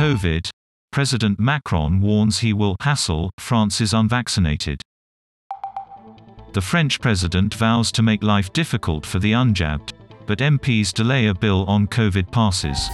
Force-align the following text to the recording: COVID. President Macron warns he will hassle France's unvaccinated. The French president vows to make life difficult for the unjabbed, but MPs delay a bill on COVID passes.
COVID. 0.00 0.48
President 0.92 1.38
Macron 1.38 2.00
warns 2.00 2.38
he 2.38 2.54
will 2.54 2.74
hassle 2.80 3.30
France's 3.38 3.92
unvaccinated. 3.92 4.80
The 6.54 6.62
French 6.62 7.02
president 7.02 7.52
vows 7.52 7.92
to 7.92 8.02
make 8.02 8.22
life 8.22 8.50
difficult 8.54 9.04
for 9.04 9.18
the 9.18 9.32
unjabbed, 9.32 9.92
but 10.24 10.38
MPs 10.38 10.94
delay 10.94 11.26
a 11.26 11.34
bill 11.34 11.66
on 11.66 11.86
COVID 11.86 12.32
passes. 12.32 12.88